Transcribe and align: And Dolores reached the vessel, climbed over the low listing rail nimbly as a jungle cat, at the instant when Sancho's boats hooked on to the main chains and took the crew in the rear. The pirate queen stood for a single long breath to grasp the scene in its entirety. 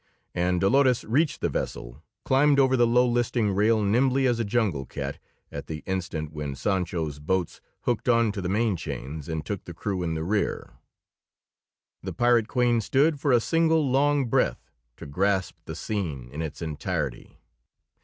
And 0.33 0.59
Dolores 0.59 1.03
reached 1.03 1.41
the 1.41 1.49
vessel, 1.49 2.01
climbed 2.25 2.59
over 2.59 2.75
the 2.75 2.87
low 2.87 3.07
listing 3.07 3.51
rail 3.53 3.83
nimbly 3.83 4.25
as 4.25 4.39
a 4.39 4.43
jungle 4.43 4.83
cat, 4.83 5.19
at 5.51 5.67
the 5.67 5.83
instant 5.85 6.33
when 6.33 6.55
Sancho's 6.55 7.19
boats 7.19 7.61
hooked 7.81 8.09
on 8.09 8.31
to 8.31 8.41
the 8.41 8.49
main 8.49 8.75
chains 8.75 9.29
and 9.29 9.45
took 9.45 9.63
the 9.65 9.75
crew 9.75 10.01
in 10.01 10.15
the 10.15 10.23
rear. 10.23 10.71
The 12.01 12.13
pirate 12.13 12.47
queen 12.47 12.81
stood 12.81 13.19
for 13.19 13.31
a 13.31 13.39
single 13.39 13.91
long 13.91 14.25
breath 14.25 14.71
to 14.97 15.05
grasp 15.05 15.55
the 15.65 15.75
scene 15.75 16.29
in 16.31 16.41
its 16.41 16.63
entirety. 16.63 17.37